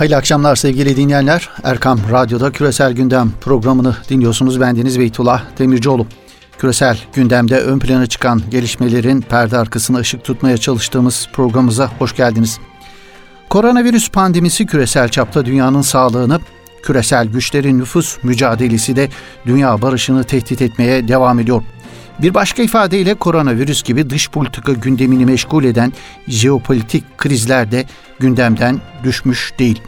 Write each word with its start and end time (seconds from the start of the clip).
Hayırlı 0.00 0.16
akşamlar 0.16 0.56
sevgili 0.56 0.96
dinleyenler. 0.96 1.50
Erkam 1.64 1.98
Radyo'da 2.12 2.52
Küresel 2.52 2.92
Gündem 2.92 3.32
programını 3.40 3.96
dinliyorsunuz. 4.08 4.60
Ben 4.60 4.76
Deniz 4.76 4.98
Beytullah 4.98 5.42
Demircioğlu. 5.58 6.06
Küresel 6.58 6.98
gündemde 7.14 7.60
ön 7.60 7.78
plana 7.78 8.06
çıkan 8.06 8.42
gelişmelerin 8.50 9.20
perde 9.20 9.58
arkasına 9.58 9.98
ışık 9.98 10.24
tutmaya 10.24 10.56
çalıştığımız 10.56 11.28
programımıza 11.32 11.90
hoş 11.98 12.16
geldiniz. 12.16 12.58
Koronavirüs 13.48 14.10
pandemisi 14.10 14.66
küresel 14.66 15.08
çapta 15.08 15.46
dünyanın 15.46 15.82
sağlığını, 15.82 16.40
küresel 16.82 17.26
güçlerin 17.26 17.78
nüfus 17.78 18.18
mücadelesi 18.22 18.96
de 18.96 19.08
dünya 19.46 19.82
barışını 19.82 20.24
tehdit 20.24 20.62
etmeye 20.62 21.08
devam 21.08 21.40
ediyor. 21.40 21.62
Bir 22.22 22.34
başka 22.34 22.62
ifadeyle 22.62 23.14
koronavirüs 23.14 23.82
gibi 23.82 24.10
dış 24.10 24.30
politika 24.30 24.72
gündemini 24.72 25.26
meşgul 25.26 25.64
eden 25.64 25.92
jeopolitik 26.28 27.18
krizler 27.18 27.70
de 27.70 27.86
gündemden 28.18 28.80
düşmüş 29.04 29.52
değil. 29.58 29.82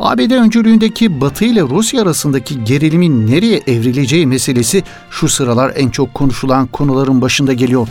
ABD 0.00 0.30
öncülüğündeki 0.30 1.20
Batı 1.20 1.44
ile 1.44 1.62
Rusya 1.62 2.02
arasındaki 2.02 2.64
gerilimin 2.64 3.26
nereye 3.26 3.62
evrileceği 3.66 4.26
meselesi 4.26 4.84
şu 5.10 5.28
sıralar 5.28 5.72
en 5.76 5.90
çok 5.90 6.14
konuşulan 6.14 6.66
konuların 6.66 7.22
başında 7.22 7.52
geliyor. 7.52 7.88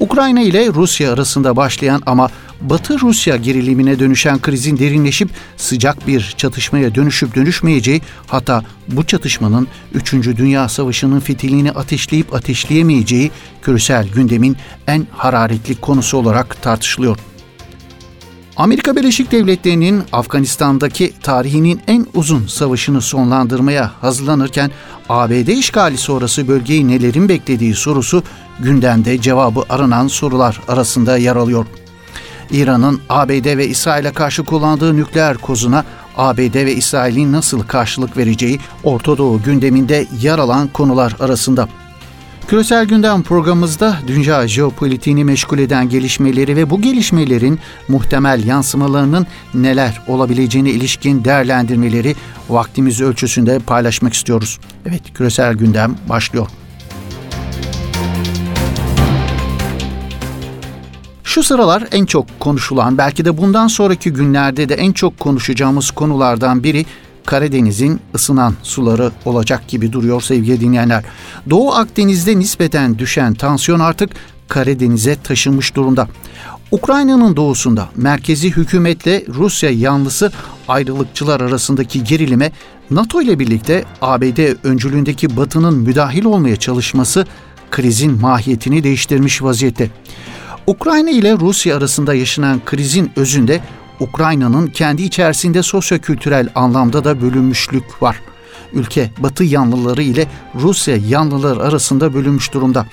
Ukrayna 0.00 0.40
ile 0.40 0.66
Rusya 0.66 1.12
arasında 1.12 1.56
başlayan 1.56 2.02
ama 2.06 2.30
Batı 2.60 3.00
Rusya 3.00 3.36
gerilimine 3.36 3.98
dönüşen 3.98 4.38
krizin 4.38 4.78
derinleşip 4.78 5.30
sıcak 5.56 6.06
bir 6.06 6.34
çatışmaya 6.36 6.94
dönüşüp 6.94 7.34
dönüşmeyeceği 7.34 8.02
hatta 8.26 8.62
bu 8.88 9.06
çatışmanın 9.06 9.68
3. 9.94 10.12
Dünya 10.12 10.68
Savaşı'nın 10.68 11.20
fitilini 11.20 11.72
ateşleyip 11.72 12.34
ateşleyemeyeceği 12.34 13.30
küresel 13.62 14.08
gündemin 14.08 14.56
en 14.86 15.06
hararetli 15.12 15.74
konusu 15.74 16.16
olarak 16.16 16.62
tartışılıyor. 16.62 17.18
Amerika 18.56 18.96
Birleşik 18.96 19.32
Devletleri'nin 19.32 20.02
Afganistan'daki 20.12 21.12
tarihinin 21.22 21.80
en 21.86 22.06
uzun 22.14 22.46
savaşını 22.46 23.00
sonlandırmaya 23.00 23.92
hazırlanırken 24.00 24.70
ABD 25.08 25.48
işgali 25.48 25.98
sonrası 25.98 26.48
bölgeyi 26.48 26.88
nelerin 26.88 27.28
beklediği 27.28 27.74
sorusu 27.74 28.22
gündemde 28.58 29.20
cevabı 29.20 29.64
aranan 29.68 30.06
sorular 30.06 30.60
arasında 30.68 31.16
yer 31.16 31.36
alıyor. 31.36 31.66
İran'ın 32.52 33.00
ABD 33.08 33.56
ve 33.56 33.68
İsrail'e 33.68 34.12
karşı 34.12 34.44
kullandığı 34.44 34.96
nükleer 34.96 35.36
kozuna 35.36 35.84
ABD 36.16 36.54
ve 36.54 36.74
İsrail'in 36.74 37.32
nasıl 37.32 37.62
karşılık 37.62 38.16
vereceği 38.16 38.60
Orta 38.84 39.18
Doğu 39.18 39.42
gündeminde 39.42 40.06
yer 40.20 40.38
alan 40.38 40.68
konular 40.68 41.16
arasında. 41.20 41.68
Küresel 42.48 42.84
Gündem 42.84 43.22
programımızda 43.22 43.96
dünya 44.06 44.48
jeopolitiğini 44.48 45.24
meşgul 45.24 45.58
eden 45.58 45.88
gelişmeleri 45.88 46.56
ve 46.56 46.70
bu 46.70 46.80
gelişmelerin 46.80 47.58
muhtemel 47.88 48.44
yansımalarının 48.44 49.26
neler 49.54 50.02
olabileceğine 50.06 50.70
ilişkin 50.70 51.24
değerlendirmeleri 51.24 52.16
vaktimiz 52.48 53.00
ölçüsünde 53.00 53.58
paylaşmak 53.58 54.14
istiyoruz. 54.14 54.58
Evet, 54.86 55.02
Küresel 55.14 55.54
Gündem 55.54 55.96
başlıyor. 56.08 56.46
Şu 61.30 61.42
sıralar 61.42 61.84
en 61.92 62.06
çok 62.06 62.40
konuşulan, 62.40 62.98
belki 62.98 63.24
de 63.24 63.38
bundan 63.38 63.68
sonraki 63.68 64.12
günlerde 64.12 64.68
de 64.68 64.74
en 64.74 64.92
çok 64.92 65.20
konuşacağımız 65.20 65.90
konulardan 65.90 66.62
biri 66.62 66.86
Karadeniz'in 67.26 68.00
ısınan 68.14 68.54
suları 68.62 69.10
olacak 69.24 69.68
gibi 69.68 69.92
duruyor 69.92 70.20
sevgili 70.20 70.60
dinleyenler. 70.60 71.04
Doğu 71.50 71.72
Akdeniz'de 71.72 72.38
nispeten 72.38 72.98
düşen 72.98 73.34
tansiyon 73.34 73.80
artık 73.80 74.10
Karadeniz'e 74.48 75.16
taşınmış 75.16 75.74
durumda. 75.74 76.08
Ukrayna'nın 76.70 77.36
doğusunda 77.36 77.88
merkezi 77.96 78.50
hükümetle 78.50 79.24
Rusya 79.28 79.70
yanlısı 79.70 80.32
ayrılıkçılar 80.68 81.40
arasındaki 81.40 82.04
gerilime 82.04 82.52
NATO 82.90 83.22
ile 83.22 83.38
birlikte 83.38 83.84
ABD 84.02 84.66
öncülüğündeki 84.66 85.36
Batı'nın 85.36 85.74
müdahil 85.78 86.24
olmaya 86.24 86.56
çalışması 86.56 87.26
krizin 87.70 88.20
mahiyetini 88.20 88.84
değiştirmiş 88.84 89.42
vaziyette. 89.42 89.90
Ukrayna 90.66 91.10
ile 91.10 91.32
Rusya 91.32 91.76
arasında 91.76 92.14
yaşanan 92.14 92.60
krizin 92.64 93.12
özünde 93.16 93.60
Ukrayna'nın 94.00 94.66
kendi 94.66 95.02
içerisinde 95.02 95.62
sosyokültürel 95.62 96.48
anlamda 96.54 97.04
da 97.04 97.20
bölünmüşlük 97.22 98.02
var. 98.02 98.20
Ülke 98.72 99.10
Batı 99.18 99.44
yanlıları 99.44 100.02
ile 100.02 100.26
Rusya 100.54 100.96
yanlıları 100.96 101.62
arasında 101.62 102.14
bölünmüş 102.14 102.52
durumda. 102.52 102.86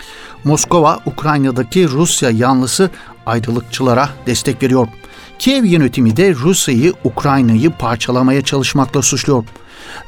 Moskova 0.43 0.99
Ukrayna'daki 1.05 1.89
Rusya 1.89 2.29
yanlısı 2.29 2.89
ayrılıkçılara 3.25 4.09
destek 4.27 4.63
veriyor. 4.63 4.87
Kiev 5.39 5.65
yönetimi 5.65 6.17
de 6.17 6.33
Rusya'yı, 6.33 6.93
Ukrayna'yı 7.03 7.71
parçalamaya 7.71 8.41
çalışmakla 8.41 9.01
suçluyor. 9.01 9.43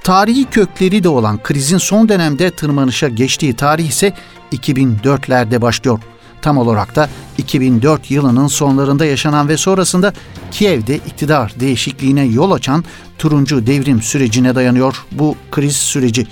Tarihi 0.04 0.46
kökleri 0.46 1.04
de 1.04 1.10
olan 1.10 1.44
krizin 1.44 1.78
son 1.78 2.10
dönemde 2.10 2.52
tırmanışa 2.52 3.08
geçtiği 3.08 3.54
tarih 3.54 3.90
ise 3.90 4.14
2004'lerde 4.52 5.62
başlıyor. 5.62 6.00
Tam 6.42 6.58
olarak 6.58 6.96
da 6.96 7.10
2004 7.38 8.12
yılının 8.12 8.48
sonlarında 8.48 9.06
yaşanan 9.06 9.50
ve 9.50 9.58
sonrasında 9.58 10.14
Kiev'de 10.52 10.96
iktidar 10.96 11.54
değişikliğine 11.60 12.26
yol 12.26 12.52
açan 12.52 12.84
turuncu 13.18 13.68
devrim 13.68 14.02
sürecine 14.02 14.56
dayanıyor 14.56 15.06
bu 15.12 15.36
kriz 15.52 15.76
süreci. 15.76 16.28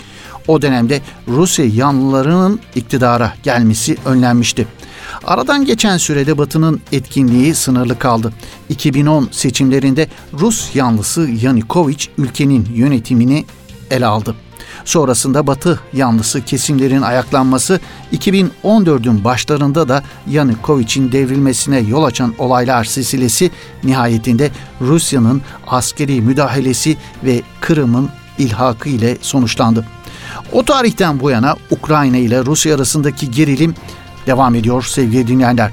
O 0.47 0.61
dönemde 0.61 1.01
Rusya 1.27 1.65
yanlılarının 1.65 2.59
iktidara 2.75 3.33
gelmesi 3.43 3.97
önlenmişti. 4.05 4.67
Aradan 5.25 5.65
geçen 5.65 5.97
sürede 5.97 6.37
Batı'nın 6.37 6.81
etkinliği 6.91 7.55
sınırlı 7.55 7.99
kaldı. 7.99 8.33
2010 8.69 9.29
seçimlerinde 9.31 10.07
Rus 10.33 10.75
yanlısı 10.75 11.29
Yanukovych 11.41 12.09
ülkenin 12.17 12.67
yönetimini 12.73 13.45
ele 13.91 14.05
aldı. 14.05 14.35
Sonrasında 14.87 15.47
Batı 15.47 15.79
yanlısı 15.93 16.45
kesimlerin 16.45 17.01
ayaklanması 17.01 17.79
2014'ün 18.13 19.23
başlarında 19.23 19.89
da 19.89 20.03
Yanukovych'in 20.27 21.11
devrilmesine 21.11 21.79
yol 21.79 22.03
açan 22.03 22.33
olaylar 22.37 22.83
silsilesi 22.83 23.51
nihayetinde 23.83 24.51
Rusya'nın 24.81 25.41
askeri 25.67 26.21
müdahalesi 26.21 26.97
ve 27.23 27.41
Kırım'ın 27.61 28.09
ilhakı 28.37 28.89
ile 28.89 29.17
sonuçlandı. 29.21 29.85
O 30.51 30.65
tarihten 30.65 31.19
bu 31.19 31.29
yana 31.29 31.55
Ukrayna 31.71 32.17
ile 32.17 32.45
Rusya 32.45 32.75
arasındaki 32.75 33.31
gerilim 33.31 33.75
devam 34.27 34.55
ediyor 34.55 34.83
sevgili 34.83 35.27
dinleyenler. 35.27 35.71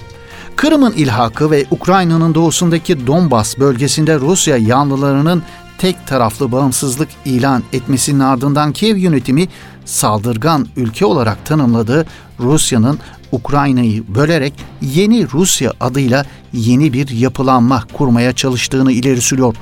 Kırım'ın 0.57 0.93
ilhakı 0.93 1.51
ve 1.51 1.67
Ukrayna'nın 1.71 2.35
doğusundaki 2.35 3.07
Donbas 3.07 3.59
bölgesinde 3.59 4.19
Rusya 4.19 4.57
yanlılarının 4.57 5.43
tek 5.79 6.07
taraflı 6.07 6.53
bağımsızlık 6.53 7.09
ilan 7.25 7.63
etmesinin 7.73 8.21
ardından 8.21 8.73
Kiev 8.73 8.97
yönetimi 8.97 9.49
saldırgan 9.85 10.67
ülke 10.77 11.07
olarak 11.07 11.47
tanımladığı 11.47 12.07
Rusya'nın 12.41 12.99
Ukrayna'yı 13.33 14.15
bölerek 14.15 14.53
yeni 14.83 15.31
Rusya 15.33 15.73
adıyla 15.81 16.25
yeni 16.53 16.93
bir 16.93 17.09
yapılanma 17.09 17.85
kurmaya 17.93 18.33
çalıştığını 18.33 18.93
ileri 18.93 19.21
sürüyor. 19.21 19.55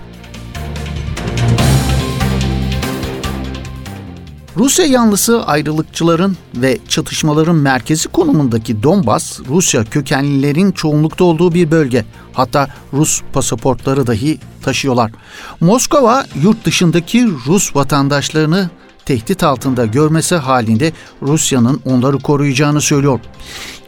Rusya 4.63 4.87
yanlısı 4.87 5.45
ayrılıkçıların 5.45 6.37
ve 6.55 6.79
çatışmaların 6.89 7.57
merkezi 7.57 8.09
konumundaki 8.09 8.83
Donbas, 8.83 9.41
Rusya 9.49 9.85
kökenlilerin 9.85 10.73
çoğunlukta 10.73 11.25
olduğu 11.25 11.55
bir 11.55 11.71
bölge. 11.71 12.05
Hatta 12.33 12.69
Rus 12.93 13.23
pasaportları 13.33 14.07
dahi 14.07 14.39
taşıyorlar. 14.65 15.13
Moskova 15.61 16.27
yurt 16.43 16.65
dışındaki 16.65 17.29
Rus 17.47 17.77
vatandaşlarını 17.77 18.71
tehdit 19.05 19.43
altında 19.43 19.87
görmesi 19.87 20.35
halinde 20.35 20.93
Rusya'nın 21.23 21.81
onları 21.85 22.19
koruyacağını 22.19 22.81
söylüyor. 22.81 23.21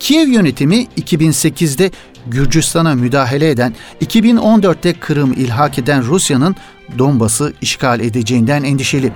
Kiev 0.00 0.28
yönetimi 0.28 0.86
2008'de 1.00 1.90
Gürcistan'a 2.26 2.94
müdahale 2.94 3.50
eden, 3.50 3.74
2014'te 4.00 4.92
Kırım 4.92 5.32
ilhak 5.32 5.78
eden 5.78 6.04
Rusya'nın 6.04 6.56
Donbas'ı 6.98 7.52
işgal 7.60 8.00
edeceğinden 8.00 8.62
endişeli. 8.62 9.12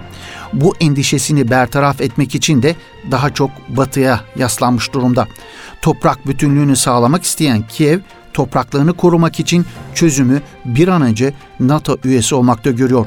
Bu 0.52 0.74
endişesini 0.80 1.50
bertaraf 1.50 2.00
etmek 2.00 2.34
için 2.34 2.62
de 2.62 2.76
daha 3.10 3.34
çok 3.34 3.50
batıya 3.68 4.20
yaslanmış 4.36 4.92
durumda. 4.92 5.28
Toprak 5.82 6.26
bütünlüğünü 6.26 6.76
sağlamak 6.76 7.22
isteyen 7.22 7.62
Kiev, 7.68 7.98
topraklarını 8.32 8.92
korumak 8.92 9.40
için 9.40 9.66
çözümü 9.94 10.42
bir 10.64 10.88
an 10.88 11.02
önce 11.02 11.34
NATO 11.60 11.96
üyesi 12.04 12.34
olmakta 12.34 12.70
görüyor. 12.70 13.06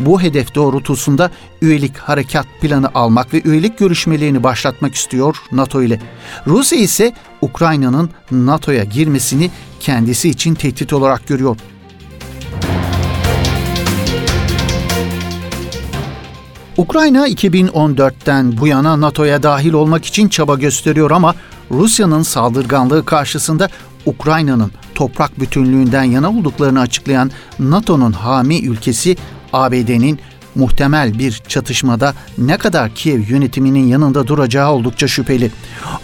Bu 0.00 0.22
hedef 0.22 0.54
doğrultusunda 0.54 1.30
üyelik 1.62 1.96
harekat 1.96 2.46
planı 2.60 2.88
almak 2.94 3.34
ve 3.34 3.42
üyelik 3.44 3.78
görüşmelerini 3.78 4.42
başlatmak 4.42 4.94
istiyor 4.94 5.36
NATO 5.52 5.82
ile. 5.82 6.00
Rusya 6.46 6.78
ise 6.78 7.12
Ukrayna'nın 7.40 8.10
NATO'ya 8.30 8.84
girmesini 8.84 9.50
kendisi 9.80 10.28
için 10.28 10.54
tehdit 10.54 10.92
olarak 10.92 11.26
görüyor. 11.26 11.56
Ukrayna 16.76 17.28
2014'ten 17.28 18.58
bu 18.58 18.66
yana 18.66 19.00
NATO'ya 19.00 19.42
dahil 19.42 19.72
olmak 19.72 20.04
için 20.04 20.28
çaba 20.28 20.54
gösteriyor 20.54 21.10
ama 21.10 21.34
Rusya'nın 21.70 22.22
saldırganlığı 22.22 23.04
karşısında 23.04 23.68
Ukrayna'nın 24.06 24.72
toprak 24.94 25.40
bütünlüğünden 25.40 26.02
yana 26.02 26.30
olduklarını 26.30 26.80
açıklayan 26.80 27.30
NATO'nun 27.58 28.12
hami 28.12 28.60
ülkesi 28.60 29.16
ABD'nin 29.52 30.20
muhtemel 30.54 31.18
bir 31.18 31.42
çatışmada 31.48 32.14
ne 32.38 32.56
kadar 32.56 32.94
Kiev 32.94 33.20
yönetiminin 33.20 33.86
yanında 33.86 34.26
duracağı 34.26 34.72
oldukça 34.72 35.08
şüpheli. 35.08 35.50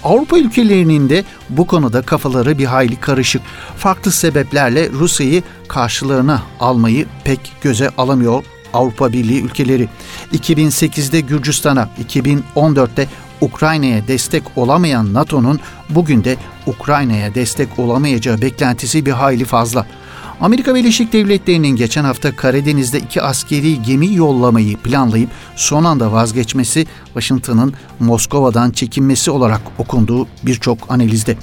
Avrupa 0.05 0.39
ülkelerinin 0.39 1.09
de 1.09 1.25
bu 1.49 1.67
konuda 1.67 2.03
kafaları 2.03 2.59
bir 2.59 2.65
hayli 2.65 2.97
karışık. 2.97 3.43
Farklı 3.77 4.13
sebeplerle 4.13 4.91
Rusya'yı 4.91 5.43
karşılarına 5.69 6.43
almayı 6.61 7.07
pek 7.25 7.53
göze 7.63 7.91
alamıyor 7.99 8.45
Avrupa 8.75 9.13
Birliği 9.13 9.43
ülkeleri. 9.43 9.89
2008'de 10.33 11.21
Gürcistan'a, 11.21 11.89
2014'te 12.09 13.09
Ukrayna'ya 13.41 14.09
destek 14.09 14.43
olamayan 14.57 15.15
NATO'nun 15.15 15.61
bugün 15.91 16.25
de 16.25 16.37
Ukrayna'ya 16.67 17.35
destek 17.35 17.79
olamayacağı 17.79 18.41
beklentisi 18.43 19.07
bir 19.07 19.13
hayli 19.13 19.45
fazla. 19.45 19.87
Amerika 20.41 20.75
Birleşik 20.75 21.13
Devletleri'nin 21.13 21.77
geçen 21.77 22.05
hafta 22.05 22.37
Karadeniz'de 22.37 22.99
iki 22.99 23.23
askeri 23.23 23.83
gemi 23.83 24.15
yollamayı 24.15 24.77
planlayıp 24.77 25.31
son 25.57 25.85
anda 25.85 26.13
vazgeçmesi 26.13 26.87
Washington'ın 27.05 27.75
Moskova'dan 28.01 28.71
çekinmesi 28.71 29.31
olarak 29.31 29.61
okunduğu 29.79 30.27
birçok 30.43 30.91
analizde. 30.91 31.37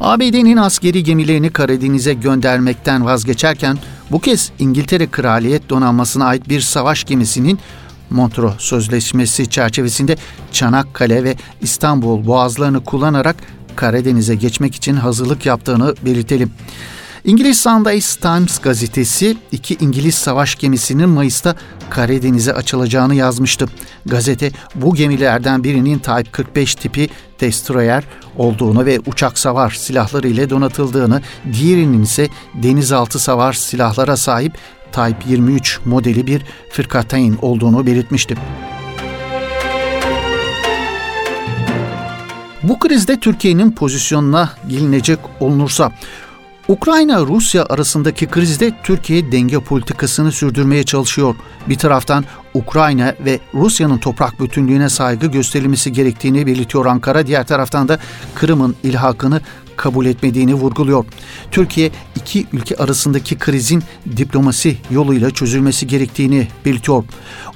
ABD'nin 0.00 0.56
askeri 0.56 1.04
gemilerini 1.04 1.50
Karadeniz'e 1.50 2.14
göndermekten 2.14 3.04
vazgeçerken 3.04 3.78
bu 4.10 4.20
kez 4.20 4.52
İngiltere 4.58 5.06
Kraliyet 5.06 5.70
Donanması'na 5.70 6.24
ait 6.24 6.48
bir 6.48 6.60
savaş 6.60 7.04
gemisinin 7.04 7.58
Montreux 8.10 8.54
Sözleşmesi 8.58 9.50
çerçevesinde 9.50 10.16
Çanakkale 10.52 11.24
ve 11.24 11.36
İstanbul 11.60 12.26
boğazlarını 12.26 12.84
kullanarak 12.84 13.36
Karadeniz'e 13.76 14.34
geçmek 14.34 14.74
için 14.74 14.94
hazırlık 14.96 15.46
yaptığını 15.46 15.94
belirtelim. 16.04 16.50
İngiliz 17.24 17.60
Sunday 17.60 18.00
Times 18.00 18.58
gazetesi 18.58 19.36
iki 19.52 19.74
İngiliz 19.74 20.14
savaş 20.14 20.54
gemisinin 20.54 21.08
Mayıs'ta 21.08 21.54
Karadeniz'e 21.90 22.54
açılacağını 22.54 23.14
yazmıştı. 23.14 23.66
Gazete 24.06 24.50
bu 24.74 24.94
gemilerden 24.94 25.64
birinin 25.64 25.98
Type 25.98 26.30
45 26.32 26.74
tipi 26.74 27.08
destroyer 27.40 28.04
olduğunu 28.36 28.86
ve 28.86 29.00
uçak 29.06 29.38
savar 29.38 29.70
silahları 29.70 30.28
ile 30.28 30.50
donatıldığını, 30.50 31.22
diğerinin 31.52 32.02
ise 32.02 32.28
denizaltı 32.54 33.18
savar 33.18 33.52
silahlara 33.52 34.16
sahip 34.16 34.52
Type 34.92 35.18
23 35.26 35.80
modeli 35.84 36.26
bir 36.26 36.42
fırkateyn 36.72 37.38
olduğunu 37.42 37.86
belirtmişti. 37.86 38.36
Bu 42.68 42.78
krizde 42.78 43.20
Türkiye'nin 43.20 43.70
pozisyonuna 43.70 44.50
gelinecek 44.68 45.18
olunursa 45.40 45.92
Ukrayna-Rusya 46.68 47.64
arasındaki 47.64 48.26
krizde 48.26 48.72
Türkiye 48.82 49.32
denge 49.32 49.58
politikasını 49.58 50.32
sürdürmeye 50.32 50.82
çalışıyor. 50.82 51.34
Bir 51.68 51.78
taraftan 51.78 52.24
Ukrayna 52.54 53.14
ve 53.24 53.40
Rusya'nın 53.54 53.98
toprak 53.98 54.40
bütünlüğüne 54.40 54.88
saygı 54.88 55.26
gösterilmesi 55.26 55.92
gerektiğini 55.92 56.46
belirtiyor 56.46 56.86
Ankara. 56.86 57.26
Diğer 57.26 57.46
taraftan 57.46 57.88
da 57.88 57.98
Kırım'ın 58.34 58.76
ilhakını 58.82 59.40
kabul 59.76 60.06
etmediğini 60.06 60.54
vurguluyor. 60.54 61.04
Türkiye 61.50 61.90
iki 62.16 62.46
ülke 62.52 62.76
arasındaki 62.76 63.38
krizin 63.38 63.82
diplomasi 64.16 64.76
yoluyla 64.90 65.30
çözülmesi 65.30 65.86
gerektiğini 65.86 66.48
belirtiyor. 66.64 67.04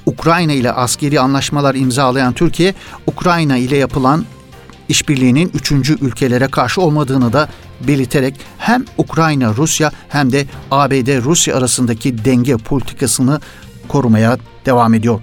Ukrayna 0.06 0.52
ile 0.52 0.72
askeri 0.72 1.20
anlaşmalar 1.20 1.74
imzalayan 1.74 2.32
Türkiye, 2.32 2.74
Ukrayna 3.06 3.56
ile 3.56 3.76
yapılan 3.76 4.24
işbirliğinin 4.88 5.50
üçüncü 5.54 5.98
ülkelere 6.04 6.48
karşı 6.48 6.80
olmadığını 6.80 7.32
da 7.32 7.48
belirterek 7.86 8.34
hem 8.58 8.84
Ukrayna-Rusya 8.98 9.92
hem 10.08 10.32
de 10.32 10.46
ABD-Rusya 10.70 11.56
arasındaki 11.56 12.24
denge 12.24 12.56
politikasını 12.56 13.40
korumaya 13.88 14.38
devam 14.66 14.94
ediyor. 14.94 15.20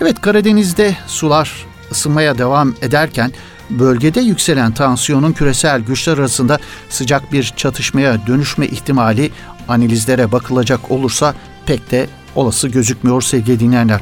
Evet 0.00 0.20
Karadeniz'de 0.20 0.96
sular 1.06 1.66
ısınmaya 1.90 2.38
devam 2.38 2.74
ederken 2.82 3.32
bölgede 3.70 4.20
yükselen 4.20 4.72
tansiyonun 4.72 5.32
küresel 5.32 5.80
güçler 5.80 6.18
arasında 6.18 6.58
sıcak 6.88 7.32
bir 7.32 7.52
çatışmaya 7.56 8.26
dönüşme 8.26 8.66
ihtimali 8.66 9.30
analizlere 9.68 10.32
bakılacak 10.32 10.90
olursa 10.90 11.34
pek 11.66 11.90
de 11.90 12.06
olası 12.34 12.68
gözükmüyor 12.68 13.22
sevgili 13.22 13.60
dinleyenler. 13.60 14.00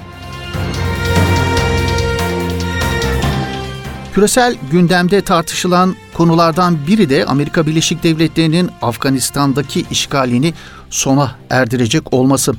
Küresel 4.21 4.57
gündemde 4.73 5.21
tartışılan 5.21 5.95
konulardan 6.15 6.79
biri 6.87 7.11
de 7.11 7.27
Amerika 7.27 7.67
Birleşik 7.67 8.03
Devletleri'nin 8.03 8.71
Afganistan'daki 8.83 9.85
işgalini 9.91 10.55
sona 10.91 11.37
erdirecek 11.51 12.15
olması. 12.15 12.53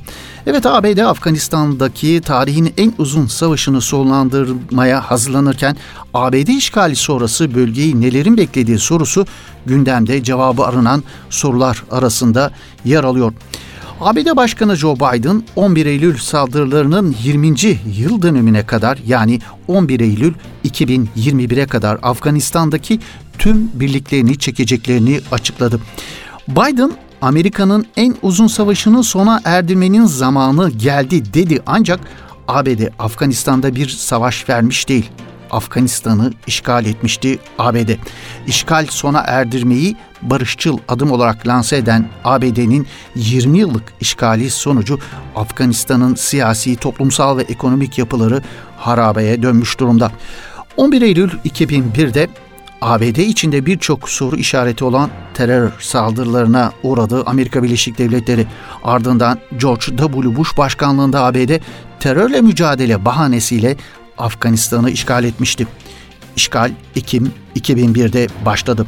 Evet 0.46 0.66
ABD 0.66 0.98
Afganistan'daki 0.98 2.20
tarihin 2.20 2.74
en 2.76 2.92
uzun 2.98 3.26
savaşını 3.26 3.80
sonlandırmaya 3.80 5.10
hazırlanırken 5.10 5.76
ABD 6.14 6.48
işgali 6.48 6.96
sonrası 6.96 7.54
bölgeyi 7.54 8.00
nelerin 8.00 8.36
beklediği 8.36 8.78
sorusu 8.78 9.26
gündemde 9.66 10.22
cevabı 10.22 10.64
aranan 10.64 11.02
sorular 11.30 11.82
arasında 11.90 12.52
yer 12.84 13.04
alıyor. 13.04 13.32
ABD 14.00 14.36
Başkanı 14.36 14.76
Joe 14.76 14.96
Biden 14.96 15.42
11 15.56 15.86
Eylül 15.86 16.18
saldırılarının 16.18 17.16
20. 17.22 17.46
yıl 17.98 18.22
dönümüne 18.22 18.66
kadar 18.66 18.98
yani 19.06 19.40
11 19.68 20.00
Eylül 20.00 20.34
2021'e 20.64 21.66
kadar 21.66 21.98
Afganistan'daki 22.02 23.00
tüm 23.38 23.70
birliklerini 23.74 24.38
çekeceklerini 24.38 25.20
açıkladı. 25.32 25.80
Biden 26.48 26.92
Amerika'nın 27.20 27.86
en 27.96 28.16
uzun 28.22 28.46
savaşını 28.46 29.04
sona 29.04 29.40
erdirmenin 29.44 30.06
zamanı 30.06 30.70
geldi 30.70 31.34
dedi 31.34 31.62
ancak 31.66 32.00
ABD 32.48 32.80
Afganistan'da 32.98 33.74
bir 33.74 33.88
savaş 33.88 34.48
vermiş 34.48 34.88
değil. 34.88 35.10
Afganistan'ı 35.52 36.32
işgal 36.46 36.86
etmişti 36.86 37.38
ABD. 37.58 37.90
İşgal 38.46 38.86
sona 38.86 39.20
erdirmeyi 39.20 39.96
barışçıl 40.22 40.78
adım 40.88 41.10
olarak 41.10 41.46
lanse 41.46 41.76
eden 41.76 42.08
ABD'nin 42.24 42.86
20 43.14 43.58
yıllık 43.58 43.92
işgali 44.00 44.50
sonucu 44.50 44.98
Afganistan'ın 45.36 46.14
siyasi, 46.14 46.76
toplumsal 46.76 47.38
ve 47.38 47.42
ekonomik 47.42 47.98
yapıları 47.98 48.42
harabeye 48.76 49.42
dönmüş 49.42 49.80
durumda. 49.80 50.12
11 50.76 51.02
Eylül 51.02 51.30
2001'de 51.30 52.28
ABD 52.80 53.16
içinde 53.16 53.66
birçok 53.66 54.08
soru 54.08 54.36
işareti 54.36 54.84
olan 54.84 55.10
terör 55.34 55.70
saldırılarına 55.80 56.72
uğradı 56.82 57.22
Amerika 57.26 57.62
Birleşik 57.62 57.98
Devletleri. 57.98 58.46
Ardından 58.84 59.38
George 59.56 59.86
W. 59.86 60.36
Bush 60.36 60.58
başkanlığında 60.58 61.24
ABD 61.24 61.60
terörle 62.00 62.40
mücadele 62.40 63.04
bahanesiyle 63.04 63.76
Afganistan'ı 64.22 64.90
işgal 64.90 65.24
etmişti. 65.24 65.66
İşgal 66.36 66.70
Ekim 66.96 67.32
2001'de 67.56 68.28
başladı. 68.44 68.86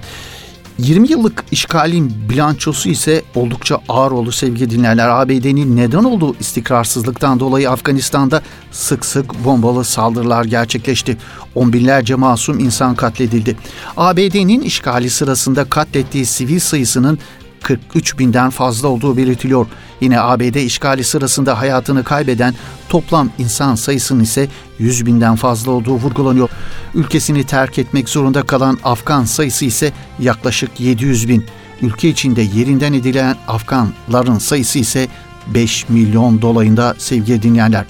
20 0.78 1.10
yıllık 1.10 1.44
işgalin 1.50 2.14
bilançosu 2.28 2.88
ise 2.88 3.22
oldukça 3.34 3.78
ağır 3.88 4.10
oldu 4.10 4.32
sevgili 4.32 4.70
dinleyenler. 4.70 5.08
ABD'nin 5.08 5.76
neden 5.76 6.04
olduğu 6.04 6.36
istikrarsızlıktan 6.40 7.40
dolayı 7.40 7.70
Afganistan'da 7.70 8.42
sık 8.72 9.04
sık 9.04 9.44
bombalı 9.44 9.84
saldırılar 9.84 10.44
gerçekleşti. 10.44 11.16
On 11.54 11.72
binlerce 11.72 12.14
masum 12.14 12.58
insan 12.58 12.94
katledildi. 12.94 13.56
ABD'nin 13.96 14.60
işgali 14.60 15.10
sırasında 15.10 15.64
katlettiği 15.64 16.26
sivil 16.26 16.60
sayısının 16.60 17.18
43 17.64 18.18
binden 18.18 18.50
fazla 18.50 18.88
olduğu 18.88 19.16
belirtiliyor. 19.16 19.66
Yine 20.00 20.20
ABD 20.20 20.54
işgali 20.54 21.04
sırasında 21.04 21.58
hayatını 21.60 22.04
kaybeden 22.04 22.54
toplam 22.88 23.30
insan 23.38 23.74
sayısının 23.74 24.22
ise 24.22 24.48
100 24.78 25.06
binden 25.06 25.36
fazla 25.36 25.72
olduğu 25.72 25.94
vurgulanıyor. 25.94 26.48
Ülkesini 26.94 27.44
terk 27.44 27.78
etmek 27.78 28.08
zorunda 28.08 28.42
kalan 28.42 28.78
Afgan 28.84 29.24
sayısı 29.24 29.64
ise 29.64 29.92
yaklaşık 30.18 30.80
700 30.80 31.28
bin. 31.28 31.44
Ülke 31.82 32.08
içinde 32.08 32.42
yerinden 32.42 32.92
edilen 32.92 33.36
Afganların 33.48 34.38
sayısı 34.38 34.78
ise 34.78 35.08
5 35.46 35.88
milyon 35.88 36.42
dolayında 36.42 36.94
sevgili 36.98 37.42
dinleyenler. 37.42 37.84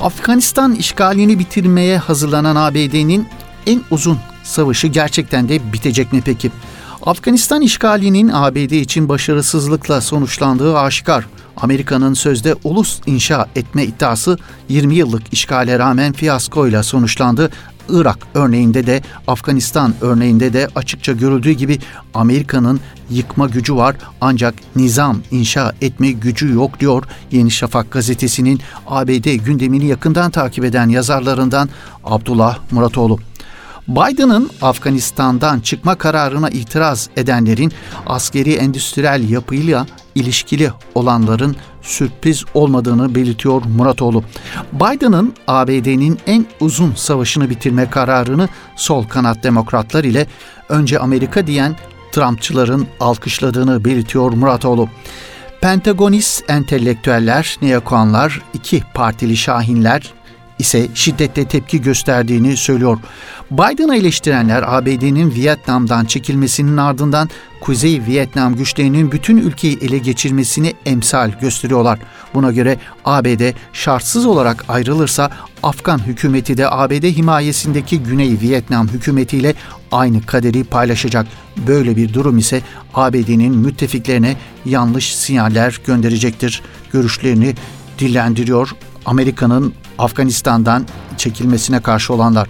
Afganistan 0.00 0.74
işgalini 0.74 1.38
bitirmeye 1.38 1.98
hazırlanan 1.98 2.56
ABD'nin 2.56 3.28
en 3.66 3.82
uzun 3.90 4.18
savaşı 4.44 4.86
gerçekten 4.86 5.48
de 5.48 5.72
bitecek 5.72 6.12
mi 6.12 6.22
peki? 6.24 6.50
Afganistan 7.06 7.62
işgalinin 7.62 8.30
ABD 8.32 8.70
için 8.70 9.08
başarısızlıkla 9.08 10.00
sonuçlandığı 10.00 10.78
aşikar. 10.78 11.26
Amerika'nın 11.56 12.14
sözde 12.14 12.54
ulus 12.64 13.00
inşa 13.06 13.46
etme 13.56 13.84
iddiası 13.84 14.38
20 14.68 14.94
yıllık 14.94 15.22
işgale 15.32 15.78
rağmen 15.78 16.12
fiyaskoyla 16.12 16.82
sonuçlandı. 16.82 17.50
Irak 17.88 18.18
örneğinde 18.34 18.86
de 18.86 19.02
Afganistan 19.26 19.94
örneğinde 20.00 20.52
de 20.52 20.68
açıkça 20.74 21.12
görüldüğü 21.12 21.50
gibi 21.52 21.78
Amerika'nın 22.14 22.80
yıkma 23.10 23.46
gücü 23.46 23.76
var 23.76 23.96
ancak 24.20 24.54
nizam 24.76 25.20
inşa 25.30 25.72
etme 25.80 26.10
gücü 26.10 26.52
yok 26.52 26.80
diyor 26.80 27.04
Yeni 27.30 27.50
Şafak 27.50 27.90
gazetesinin 27.90 28.60
ABD 28.86 29.34
gündemini 29.34 29.86
yakından 29.86 30.30
takip 30.30 30.64
eden 30.64 30.88
yazarlarından 30.88 31.68
Abdullah 32.04 32.58
Muratoğlu. 32.70 33.29
Biden'ın 33.88 34.50
Afganistan'dan 34.62 35.60
çıkma 35.60 35.94
kararına 35.94 36.50
itiraz 36.50 37.10
edenlerin 37.16 37.72
askeri 38.06 38.52
endüstriyel 38.52 39.30
yapıyla 39.30 39.86
ilişkili 40.14 40.70
olanların 40.94 41.56
sürpriz 41.82 42.44
olmadığını 42.54 43.14
belirtiyor 43.14 43.62
Muratoğlu. 43.76 44.24
Biden'ın 44.72 45.34
ABD'nin 45.46 46.18
en 46.26 46.46
uzun 46.60 46.94
savaşını 46.94 47.50
bitirme 47.50 47.90
kararını 47.90 48.48
sol 48.76 49.04
kanat 49.04 49.44
demokratlar 49.44 50.04
ile 50.04 50.26
önce 50.68 50.98
Amerika 50.98 51.46
diyen 51.46 51.76
Trumpçıların 52.12 52.86
alkışladığını 53.00 53.84
belirtiyor 53.84 54.32
Muratoğlu. 54.32 54.88
Pentagonist 55.60 56.50
entelektüeller, 56.50 57.58
neokonlar, 57.62 58.42
iki 58.54 58.82
partili 58.94 59.36
şahinler 59.36 60.12
ise 60.60 60.88
şiddetle 60.94 61.44
tepki 61.44 61.80
gösterdiğini 61.80 62.56
söylüyor. 62.56 62.98
Biden'ı 63.50 63.96
eleştirenler 63.96 64.64
ABD'nin 64.66 65.34
Vietnam'dan 65.34 66.04
çekilmesinin 66.04 66.76
ardından 66.76 67.28
Kuzey 67.60 68.02
Vietnam 68.06 68.56
güçlerinin 68.56 69.12
bütün 69.12 69.36
ülkeyi 69.36 69.78
ele 69.80 69.98
geçirmesini 69.98 70.74
emsal 70.86 71.30
gösteriyorlar. 71.40 71.98
Buna 72.34 72.50
göre 72.52 72.78
ABD 73.04 73.52
şartsız 73.72 74.26
olarak 74.26 74.64
ayrılırsa 74.68 75.30
Afgan 75.62 75.98
hükümeti 75.98 76.56
de 76.56 76.70
ABD 76.70 77.04
himayesindeki 77.04 78.02
Güney 78.02 78.38
Vietnam 78.42 78.88
hükümetiyle 78.88 79.54
aynı 79.92 80.26
kaderi 80.26 80.64
paylaşacak. 80.64 81.26
Böyle 81.56 81.96
bir 81.96 82.14
durum 82.14 82.38
ise 82.38 82.62
ABD'nin 82.94 83.56
müttefiklerine 83.56 84.36
yanlış 84.64 85.16
sinyaller 85.16 85.80
gönderecektir. 85.86 86.62
Görüşlerini 86.92 87.54
dillendiriyor 87.98 88.70
Amerika'nın 89.06 89.74
Afganistan'dan 90.00 90.86
çekilmesine 91.16 91.80
karşı 91.80 92.12
olanlar. 92.12 92.48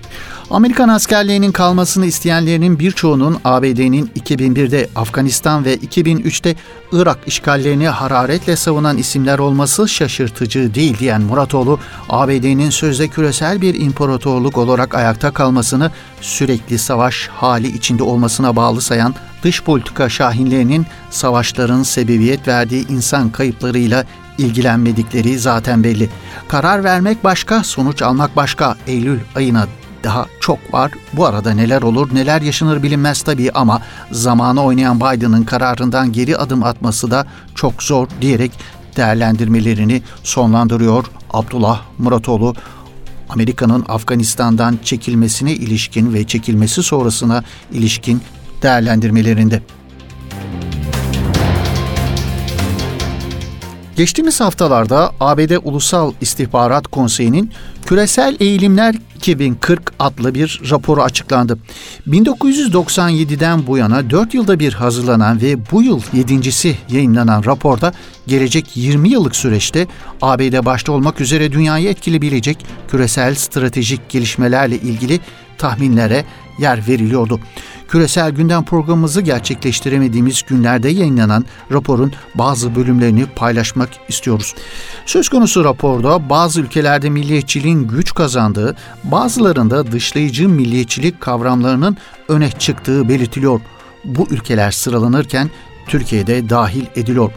Amerikan 0.51 0.89
askerliğinin 0.89 1.53
kalmasını 1.53 2.07
isteyenlerinin 2.07 2.79
birçoğunun 2.79 3.39
ABD'nin 3.45 4.07
2001'de 4.07 4.89
Afganistan 4.97 5.65
ve 5.65 5.75
2003'te 5.75 6.57
Irak 6.93 7.19
işgallerini 7.27 7.89
hararetle 7.89 8.57
savunan 8.57 8.99
isimler 8.99 9.39
olması 9.39 9.89
şaşırtıcı 9.89 10.75
değil 10.75 10.99
diyen 10.99 11.23
Muratoğlu, 11.23 11.79
ABD'nin 12.09 12.71
sözde 12.71 13.09
küresel 13.09 13.61
bir 13.61 13.75
imparatorluk 13.75 14.59
olarak 14.59 14.95
ayakta 14.95 15.31
kalmasını 15.31 15.91
sürekli 16.21 16.79
savaş 16.79 17.29
hali 17.29 17.77
içinde 17.77 18.03
olmasına 18.03 18.57
bağlı 18.57 18.81
sayan 18.81 19.15
dış 19.43 19.63
politika 19.63 20.09
şahinlerinin 20.09 20.87
savaşların 21.11 21.83
sebebiyet 21.83 22.49
verdiği 22.49 22.89
insan 22.89 23.31
kayıplarıyla 23.31 24.05
ilgilenmedikleri 24.41 25.39
zaten 25.39 25.85
belli. 25.85 26.09
Karar 26.49 26.85
vermek 26.85 27.25
başka, 27.25 27.65
sonuç 27.65 28.03
almak 28.03 28.37
başka. 28.37 28.77
Eylül 28.87 29.21
ayına 29.35 29.67
daha 30.05 30.27
çok 30.41 30.75
var. 30.75 30.93
Bu 31.13 31.27
arada 31.27 31.51
neler 31.51 31.83
olur, 31.83 32.15
neler 32.15 32.43
yaşanır 32.43 32.83
bilinmez 32.83 33.23
tabii 33.23 33.51
ama 33.55 33.83
zamanı 34.11 34.63
oynayan 34.63 35.01
Biden'ın 35.01 35.43
kararından 35.43 36.13
geri 36.13 36.37
adım 36.37 36.65
atması 36.65 37.11
da 37.11 37.27
çok 37.55 37.83
zor 37.83 38.09
diyerek 38.21 38.53
değerlendirmelerini 38.97 40.03
sonlandırıyor 40.23 41.07
Abdullah 41.31 41.83
Muratoğlu. 41.99 42.55
Amerika'nın 43.29 43.85
Afganistan'dan 43.89 44.79
çekilmesine 44.85 45.53
ilişkin 45.53 46.15
ve 46.15 46.25
çekilmesi 46.27 46.83
sonrasına 46.83 47.45
ilişkin 47.73 48.23
değerlendirmelerinde. 48.63 49.63
Geçtiğimiz 54.01 54.41
haftalarda 54.41 55.13
ABD 55.21 55.51
Ulusal 55.65 56.13
İstihbarat 56.21 56.87
Konseyi'nin 56.87 57.53
Küresel 57.87 58.37
Eğilimler 58.41 58.95
2040 59.17 59.93
adlı 59.99 60.35
bir 60.35 60.61
raporu 60.71 61.03
açıklandı. 61.03 61.59
1997'den 62.09 63.67
bu 63.67 63.79
yana 63.79 64.11
4 64.11 64.35
yılda 64.35 64.59
bir 64.59 64.73
hazırlanan 64.73 65.41
ve 65.41 65.71
bu 65.71 65.83
yıl 65.83 66.01
7.si 66.01 66.77
yayınlanan 66.89 67.45
raporda 67.45 67.93
gelecek 68.27 68.77
20 68.77 69.09
yıllık 69.09 69.37
süreçte 69.37 69.87
ABD 70.23 70.65
başta 70.65 70.93
olmak 70.93 71.21
üzere 71.21 71.53
dünyayı 71.53 71.89
etkileyebilecek 71.89 72.59
küresel 72.89 73.35
stratejik 73.35 74.09
gelişmelerle 74.09 74.77
ilgili 74.77 75.21
tahminlere 75.59 76.25
yer 76.59 76.89
veriliyordu 76.89 77.41
küresel 77.91 78.31
gündem 78.31 78.65
programımızı 78.65 79.21
gerçekleştiremediğimiz 79.21 80.43
günlerde 80.43 80.89
yayınlanan 80.89 81.45
raporun 81.73 82.13
bazı 82.35 82.75
bölümlerini 82.75 83.27
paylaşmak 83.27 83.89
istiyoruz. 84.09 84.55
Söz 85.07 85.29
konusu 85.29 85.65
raporda 85.65 86.31
bazı 86.31 86.61
ülkelerde 86.61 87.11
milliyetçiliğin 87.11 87.89
güç 87.89 88.15
kazandığı, 88.15 88.77
bazılarında 89.05 89.93
dışlayıcı 89.93 90.49
milliyetçilik 90.49 91.21
kavramlarının 91.21 91.97
öne 92.29 92.51
çıktığı 92.51 93.09
belirtiliyor. 93.09 93.61
Bu 94.05 94.27
ülkeler 94.31 94.71
sıralanırken 94.71 95.51
Türkiye'de 95.87 96.49
dahil 96.49 96.85
ediliyor. 96.97 97.33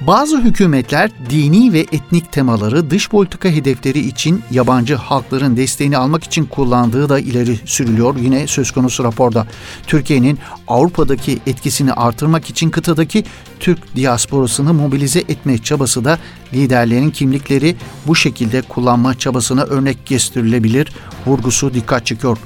Bazı 0.00 0.40
hükümetler 0.40 1.10
dini 1.30 1.72
ve 1.72 1.80
etnik 1.80 2.32
temaları 2.32 2.90
dış 2.90 3.08
politika 3.08 3.48
hedefleri 3.48 3.98
için 3.98 4.42
yabancı 4.50 4.94
halkların 4.94 5.56
desteğini 5.56 5.96
almak 5.96 6.24
için 6.24 6.44
kullandığı 6.44 7.08
da 7.08 7.18
ileri 7.18 7.56
sürülüyor 7.64 8.16
yine 8.16 8.46
söz 8.46 8.70
konusu 8.70 9.04
raporda. 9.04 9.46
Türkiye'nin 9.86 10.38
Avrupa'daki 10.68 11.38
etkisini 11.46 11.92
artırmak 11.92 12.50
için 12.50 12.70
kıtadaki 12.70 13.24
Türk 13.60 13.96
diasporasını 13.96 14.74
mobilize 14.74 15.20
etme 15.20 15.58
çabası 15.58 16.04
da 16.04 16.18
liderlerin 16.54 17.10
kimlikleri 17.10 17.76
bu 18.06 18.16
şekilde 18.16 18.62
kullanma 18.62 19.18
çabasına 19.18 19.62
örnek 19.62 20.06
gösterilebilir 20.06 20.92
vurgusu 21.26 21.74
dikkat 21.74 22.06
çekiyor. 22.06 22.38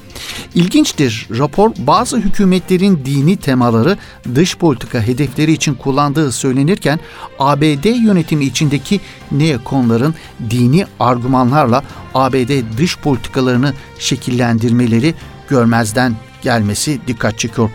İlginçtir, 0.55 1.29
rapor 1.39 1.71
bazı 1.79 2.17
hükümetlerin 2.17 3.03
dini 3.05 3.37
temaları 3.37 3.99
dış 4.35 4.57
politika 4.57 5.01
hedefleri 5.01 5.53
için 5.53 5.75
kullandığı 5.75 6.33
söylenirken 6.33 7.01
ABD 7.39 8.05
yönetimi 8.05 8.45
içindeki 8.45 9.01
neokonların 9.33 10.15
dini 10.51 10.87
argümanlarla 11.01 11.85
ABD 12.15 12.79
dış 12.79 12.99
politikalarını 12.99 13.73
şekillendirmeleri 13.99 15.15
görmezden 15.49 16.17
gelmesi 16.43 17.01
dikkat 17.07 17.39
çekiyor. 17.39 17.71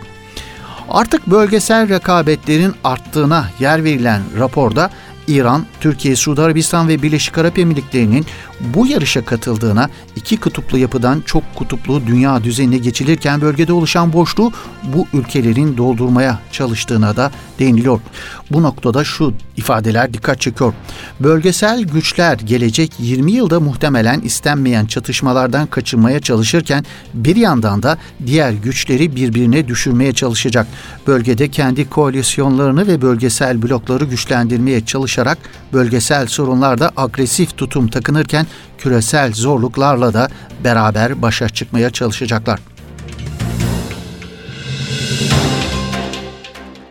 Artık 0.90 1.26
bölgesel 1.26 1.88
rekabetlerin 1.88 2.74
arttığına 2.84 3.48
yer 3.60 3.84
verilen 3.84 4.22
raporda 4.38 4.90
İran, 5.28 5.66
Türkiye, 5.80 6.16
Suudi 6.16 6.42
Arabistan 6.42 6.88
ve 6.88 7.02
Birleşik 7.02 7.38
Arap 7.38 7.58
Emirlikleri'nin 7.58 8.26
bu 8.60 8.86
yarışa 8.86 9.24
katıldığına 9.24 9.90
iki 10.16 10.40
kutuplu 10.40 10.78
yapıdan 10.78 11.22
çok 11.26 11.54
kutuplu 11.54 12.06
dünya 12.06 12.44
düzenine 12.44 12.78
geçilirken 12.78 13.40
bölgede 13.40 13.72
oluşan 13.72 14.12
boşluğu 14.12 14.52
bu 14.84 15.06
ülkelerin 15.12 15.76
doldurmaya 15.76 16.38
çalıştığına 16.52 17.16
da 17.16 17.30
değiniliyor. 17.58 18.00
Bu 18.50 18.62
noktada 18.62 19.04
şu 19.04 19.34
ifadeler 19.56 20.14
dikkat 20.14 20.40
çekiyor. 20.40 20.74
Bölgesel 21.20 21.82
güçler 21.82 22.38
gelecek 22.38 22.92
20 22.98 23.32
yılda 23.32 23.60
muhtemelen 23.60 24.20
istenmeyen 24.20 24.86
çatışmalardan 24.86 25.66
kaçınmaya 25.66 26.20
çalışırken 26.20 26.84
bir 27.14 27.36
yandan 27.36 27.82
da 27.82 27.98
diğer 28.26 28.52
güçleri 28.52 29.16
birbirine 29.16 29.68
düşürmeye 29.68 30.12
çalışacak. 30.12 30.66
Bölgede 31.06 31.48
kendi 31.48 31.90
koalisyonlarını 31.90 32.86
ve 32.86 33.02
bölgesel 33.02 33.62
blokları 33.62 34.04
güçlendirmeye 34.04 34.84
çalışarak 35.18 35.38
bölgesel 35.72 36.26
sorunlarda 36.26 36.90
agresif 36.96 37.56
tutum 37.56 37.88
takınırken 37.88 38.46
küresel 38.78 39.32
zorluklarla 39.32 40.14
da 40.14 40.28
beraber 40.64 41.22
başa 41.22 41.48
çıkmaya 41.48 41.90
çalışacaklar. 41.90 42.60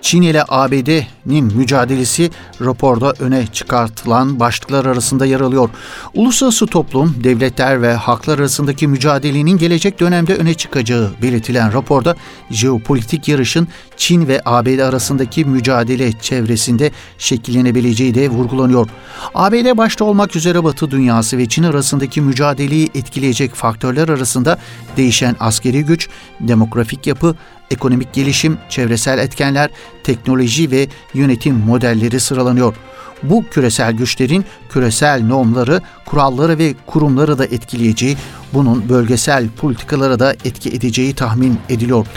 Çin 0.07 0.21
ile 0.21 0.43
ABD'nin 0.47 1.57
mücadelesi 1.57 2.31
raporda 2.61 3.13
öne 3.19 3.47
çıkartılan 3.47 4.39
başlıklar 4.39 4.85
arasında 4.85 5.25
yer 5.25 5.39
alıyor. 5.39 5.69
Uluslararası 6.13 6.65
toplum, 6.67 7.15
devletler 7.23 7.81
ve 7.81 7.93
haklar 7.93 8.39
arasındaki 8.39 8.87
mücadelenin 8.87 9.57
gelecek 9.57 9.99
dönemde 9.99 10.35
öne 10.35 10.53
çıkacağı 10.53 11.11
belirtilen 11.21 11.73
raporda 11.73 12.15
jeopolitik 12.51 13.27
yarışın 13.27 13.67
Çin 13.97 14.27
ve 14.27 14.41
ABD 14.45 14.79
arasındaki 14.79 15.45
mücadele 15.45 16.11
çevresinde 16.11 16.91
şekillenebileceği 17.17 18.15
de 18.15 18.29
vurgulanıyor. 18.29 18.89
ABD 19.35 19.77
başta 19.77 20.05
olmak 20.05 20.35
üzere 20.35 20.63
Batı 20.63 20.91
dünyası 20.91 21.37
ve 21.37 21.49
Çin 21.49 21.63
arasındaki 21.63 22.21
mücadeleyi 22.21 22.89
etkileyecek 22.95 23.55
faktörler 23.55 24.09
arasında 24.09 24.57
değişen 24.97 25.35
askeri 25.39 25.85
güç, 25.85 26.09
demografik 26.39 27.07
yapı, 27.07 27.35
ekonomik 27.71 28.13
gelişim, 28.13 28.57
çevresel 28.69 29.19
etkenler, 29.19 29.69
teknoloji 30.03 30.71
ve 30.71 30.88
yönetim 31.13 31.55
modelleri 31.55 32.19
sıralanıyor. 32.19 32.75
Bu 33.24 33.45
küresel 33.51 33.93
güçlerin 33.93 34.45
küresel 34.69 35.24
normları, 35.24 35.81
kuralları 36.05 36.57
ve 36.57 36.74
kurumları 36.86 37.38
da 37.38 37.45
etkileyeceği 37.45 38.17
bunun 38.53 38.89
bölgesel 38.89 39.49
politikalara 39.49 40.19
da 40.19 40.33
etki 40.33 40.69
edeceği 40.69 41.13
tahmin 41.13 41.59
ediliyor. 41.69 42.07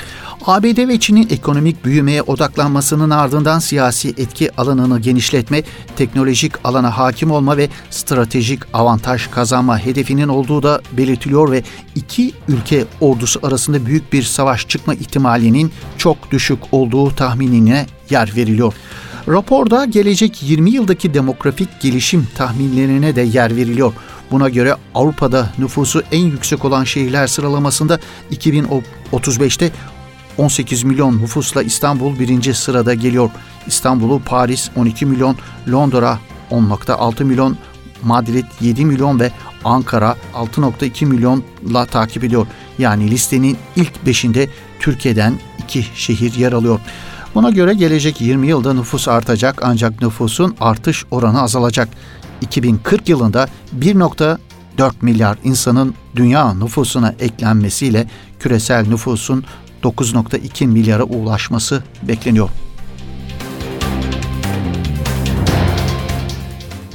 ABD 0.47 0.89
ve 0.89 1.01
Çin'in 1.01 1.29
ekonomik 1.31 1.85
büyümeye 1.85 2.23
odaklanmasının 2.23 3.11
ardından 3.11 3.59
siyasi 3.59 4.09
etki 4.09 4.57
alanını 4.57 5.01
genişletme, 5.01 5.63
teknolojik 5.97 6.53
alana 6.65 6.99
hakim 6.99 7.31
olma 7.31 7.57
ve 7.57 7.69
stratejik 7.91 8.61
avantaj 8.73 9.31
kazanma 9.31 9.79
hedefinin 9.79 10.29
olduğu 10.29 10.63
da 10.63 10.81
belirtiliyor 10.93 11.51
ve 11.51 11.63
iki 11.95 12.33
ülke 12.49 12.85
ordusu 13.01 13.41
arasında 13.43 13.87
büyük 13.87 14.13
bir 14.13 14.23
savaş 14.23 14.69
çıkma 14.69 14.95
ihtimalinin 14.95 15.73
çok 15.99 16.31
düşük 16.31 16.59
olduğu 16.73 17.11
tahminine 17.11 17.87
yer 18.11 18.33
veriliyor. 18.37 18.75
Raporda 19.29 19.85
gelecek 19.85 20.43
20 20.43 20.71
yıldaki 20.71 21.15
demografik 21.15 21.81
gelişim 21.81 22.29
tahminlerine 22.37 23.17
de 23.17 23.21
yer 23.21 23.57
veriliyor. 23.57 23.93
Buna 24.31 24.49
göre 24.49 24.77
Avrupa'da 24.95 25.51
nüfusu 25.59 26.03
en 26.13 26.25
yüksek 26.25 26.65
olan 26.65 26.85
şehirler 26.85 27.27
sıralamasında 27.27 27.99
2035'te 28.33 29.71
18 30.39 30.85
milyon 30.85 31.19
nüfusla 31.19 31.63
İstanbul 31.63 32.19
birinci 32.19 32.55
sırada 32.55 32.95
geliyor. 32.95 33.31
İstanbul'u 33.67 34.23
Paris 34.27 34.71
12 34.77 35.07
milyon, 35.07 35.37
Londra 35.69 36.19
10.6 36.51 37.25
milyon, 37.25 37.57
Madrid 38.03 38.45
7 38.61 38.85
milyon 38.85 39.21
ve 39.21 39.31
Ankara 39.65 40.17
6.2 40.35 41.07
milyonla 41.07 41.87
takip 41.87 42.25
ediyor. 42.25 42.47
Yani 42.79 43.11
listenin 43.11 43.59
ilk 43.77 44.07
beşinde 44.07 44.49
Türkiye'den 44.81 45.41
iki 45.59 45.83
şehir 45.95 46.35
yer 46.35 46.53
alıyor. 46.53 46.81
Buna 47.35 47.51
göre 47.51 47.75
gelecek 47.75 48.21
20 48.21 48.49
yılda 48.49 48.75
nüfus 48.75 49.09
artacak 49.09 49.61
ancak 49.63 50.03
nüfusun 50.03 50.57
artış 50.61 51.05
oranı 51.11 51.43
azalacak. 51.43 51.89
2040 52.41 53.09
yılında 53.09 53.49
1.4 53.79 54.93
milyar 55.01 55.39
insanın 55.45 55.95
dünya 56.17 56.55
nüfusuna 56.55 57.15
eklenmesiyle 57.21 58.07
küresel 58.41 58.87
nüfusun 58.89 59.45
9.2 59.83 60.67
milyara 60.67 61.03
ulaşması 61.03 61.83
bekleniyor. 62.03 62.51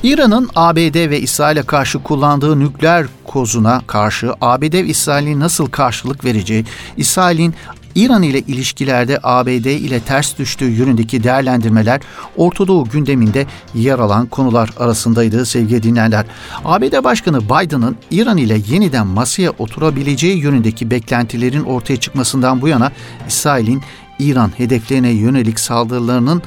İran'ın 0.03 0.49
ABD 0.55 1.09
ve 1.09 1.21
İsrail'e 1.21 1.63
karşı 1.63 2.03
kullandığı 2.03 2.59
nükleer 2.59 3.05
kozuna 3.23 3.81
karşı 3.87 4.33
ABD 4.41 4.73
ve 4.73 4.85
İsrail'in 4.85 5.39
nasıl 5.39 5.69
karşılık 5.69 6.25
vereceği, 6.25 6.65
İsrail'in 6.97 7.55
İran 7.95 8.23
ile 8.23 8.39
ilişkilerde 8.39 9.19
ABD 9.23 9.65
ile 9.65 9.99
ters 9.99 10.37
düştüğü 10.37 10.69
yönündeki 10.69 11.23
değerlendirmeler 11.23 12.01
Orta 12.37 12.67
Doğu 12.67 12.85
gündeminde 12.85 13.45
yer 13.75 13.99
alan 13.99 14.25
konular 14.25 14.69
arasındaydı 14.77 15.45
sevgili 15.45 15.83
dinleyenler. 15.83 16.25
ABD 16.65 17.03
Başkanı 17.03 17.41
Biden'ın 17.41 17.97
İran 18.11 18.37
ile 18.37 18.61
yeniden 18.67 19.07
masaya 19.07 19.51
oturabileceği 19.51 20.37
yönündeki 20.37 20.91
beklentilerin 20.91 21.63
ortaya 21.63 21.97
çıkmasından 21.97 22.61
bu 22.61 22.67
yana 22.67 22.91
İsrail'in 23.27 23.81
İran 24.19 24.51
hedeflerine 24.57 25.09
yönelik 25.09 25.59
saldırılarının 25.59 26.41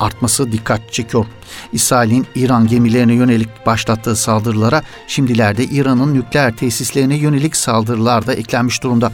artması 0.00 0.52
dikkat 0.52 0.92
çekiyor. 0.92 1.26
İsrail'in 1.72 2.26
İran 2.34 2.66
gemilerine 2.66 3.14
yönelik 3.14 3.66
başlattığı 3.66 4.16
saldırılara 4.16 4.82
şimdilerde 5.06 5.64
İran'ın 5.64 6.14
nükleer 6.14 6.56
tesislerine 6.56 7.16
yönelik 7.16 7.56
saldırılar 7.56 8.26
da 8.26 8.34
eklenmiş 8.34 8.82
durumda. 8.82 9.12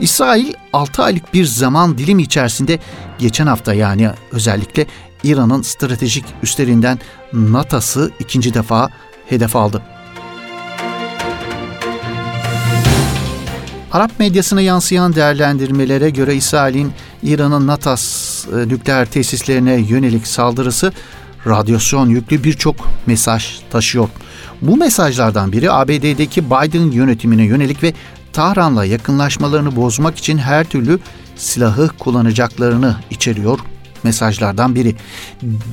İsrail 0.00 0.54
6 0.72 1.02
aylık 1.02 1.34
bir 1.34 1.44
zaman 1.44 1.98
dilimi 1.98 2.22
içerisinde 2.22 2.78
geçen 3.18 3.46
hafta 3.46 3.74
yani 3.74 4.10
özellikle 4.32 4.86
İran'ın 5.24 5.62
stratejik 5.62 6.24
üstlerinden 6.42 6.98
NATAS'ı 7.32 8.10
ikinci 8.20 8.54
defa 8.54 8.90
hedef 9.28 9.56
aldı. 9.56 9.82
Arap 13.92 14.18
medyasına 14.18 14.60
yansıyan 14.60 15.14
değerlendirmelere 15.14 16.10
göre 16.10 16.34
İsrail'in 16.34 16.92
İran'ın 17.22 17.66
Natas 17.66 18.44
e, 18.46 18.68
nükleer 18.68 19.10
tesislerine 19.10 19.74
yönelik 19.74 20.26
saldırısı 20.26 20.92
radyasyon 21.46 22.08
yüklü 22.08 22.44
birçok 22.44 22.76
mesaj 23.06 23.60
taşıyor. 23.70 24.08
Bu 24.62 24.76
mesajlardan 24.76 25.52
biri 25.52 25.72
ABD'deki 25.72 26.50
Biden 26.50 26.90
yönetimine 26.90 27.44
yönelik 27.44 27.82
ve 27.82 27.92
Tahran'la 28.32 28.84
yakınlaşmalarını 28.84 29.76
bozmak 29.76 30.18
için 30.18 30.38
her 30.38 30.64
türlü 30.64 30.98
silahı 31.36 31.88
kullanacaklarını 31.98 32.96
içeriyor 33.10 33.58
mesajlardan 34.04 34.74
biri. 34.74 34.94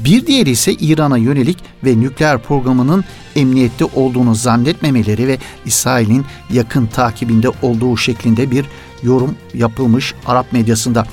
Bir 0.06 0.26
diğeri 0.26 0.50
ise 0.50 0.74
İran'a 0.74 1.18
yönelik 1.18 1.58
ve 1.84 2.00
nükleer 2.00 2.38
programının 2.38 3.04
emniyette 3.36 3.86
olduğunu 3.86 4.36
zannetmemeleri 4.36 5.28
ve 5.28 5.38
İsrail'in 5.66 6.26
yakın 6.54 6.86
takibinde 6.86 7.50
olduğu 7.62 7.98
şeklinde 7.98 8.52
bir 8.52 8.66
yorum 9.04 9.36
yapılmış 9.54 10.14
Arap 10.26 10.54
medyasında. 10.54 11.06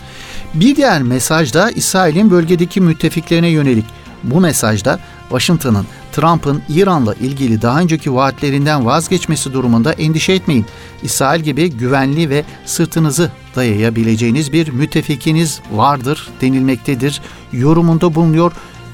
Bir 0.54 0.76
diğer 0.76 1.02
mesaj 1.02 1.54
da 1.54 1.70
İsrail'in 1.70 2.30
bölgedeki 2.30 2.80
müttefiklerine 2.80 3.48
yönelik. 3.48 3.84
Bu 4.24 4.40
mesajda 4.40 5.00
Washington'ın 5.28 5.86
Trump'ın 6.12 6.62
İran'la 6.68 7.14
ilgili 7.14 7.62
daha 7.62 7.80
önceki 7.80 8.14
vaatlerinden 8.14 8.86
vazgeçmesi 8.86 9.52
durumunda 9.52 9.92
endişe 9.92 10.32
etmeyin. 10.32 10.66
İsrail 11.02 11.40
gibi 11.40 11.70
güvenli 11.70 12.30
ve 12.30 12.44
sırtınızı 12.66 13.30
dayayabileceğiniz 13.56 14.52
bir 14.52 14.68
müttefikiniz 14.68 15.60
vardır 15.72 16.28
denilmektedir. 16.40 17.20
Yorumunda 17.52 18.14
bulunuyor 18.14 18.52